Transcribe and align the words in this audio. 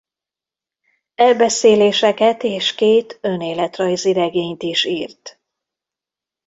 Elbeszéléseket 1.15 2.43
és 2.43 2.75
két 2.75 3.17
önéletrajzi 3.21 4.13
regényt 4.13 4.63
is 4.63 4.85
írt. 4.85 5.39